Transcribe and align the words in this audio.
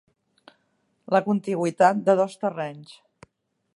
La 1.15 1.21
contigüitat 1.27 2.01
de 2.09 2.17
dos 2.21 2.39
terrenys. 2.45 2.97